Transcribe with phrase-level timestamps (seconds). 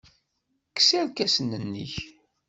[0.69, 1.93] Kkes irkasen-nnek.